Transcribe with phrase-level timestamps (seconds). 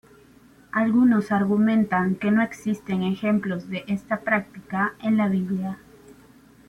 [0.71, 5.77] Algunas argumentan que no existen ejemplos de esta práctica en la Biblia.